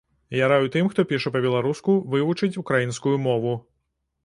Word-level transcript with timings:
Я 0.35 0.47
раю 0.51 0.69
тым, 0.75 0.89
хто 0.93 1.05
піша 1.11 1.33
па-беларуску, 1.35 1.99
вывучыць 2.15 2.51
украінскую 2.65 3.15
мову. 3.29 3.57